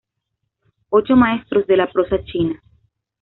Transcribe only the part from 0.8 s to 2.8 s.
Ocho maestros de la prosa china